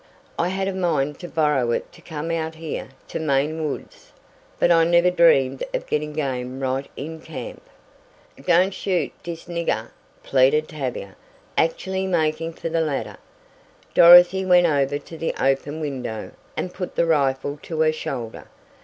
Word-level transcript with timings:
I 0.39 0.47
had 0.47 0.67
a 0.67 0.73
mind 0.73 1.19
to 1.19 1.27
borrow 1.27 1.69
it 1.69 1.91
to 1.91 2.01
come 2.01 2.31
out 2.31 2.55
here 2.55 2.89
to 3.09 3.19
Maine 3.19 3.69
woods, 3.69 4.11
but 4.57 4.71
I 4.71 4.83
never 4.83 5.11
dreamed 5.11 5.63
of 5.75 5.85
getting 5.85 6.11
game 6.11 6.59
right 6.59 6.89
in 6.97 7.19
camp." 7.21 7.61
"Don't 8.47 8.73
shoot 8.73 9.11
dis 9.21 9.45
niggah!" 9.45 9.91
pleaded 10.23 10.67
Tavia, 10.67 11.15
actually 11.55 12.07
making 12.07 12.53
for 12.53 12.69
the 12.69 12.81
ladder. 12.81 13.17
Dorothy 13.93 14.43
went 14.43 14.65
over 14.65 14.97
to 14.97 15.17
the 15.19 15.35
open 15.39 15.79
window 15.79 16.31
and 16.57 16.73
put 16.73 16.95
the 16.95 17.05
rifle 17.05 17.59
to 17.61 17.81
her 17.81 17.93
shoulder. 17.93 18.47